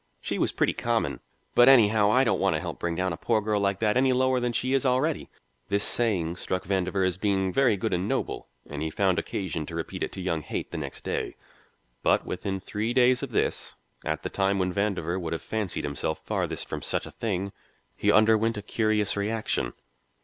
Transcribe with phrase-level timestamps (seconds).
[0.19, 1.19] "She was pretty common,
[1.53, 4.13] but anyhow I don't want to help bring down a poor girl like that any
[4.13, 5.29] lower than she is already."
[5.69, 9.75] This saying struck Vandover as being very good and noble, and he found occasion to
[9.75, 11.35] repeat it to young Haight the next day.
[12.01, 16.17] But within three days of this, at the time when Vandover would have fancied himself
[16.25, 17.51] farthest from such a thing,
[17.95, 19.73] he underwent a curious reaction.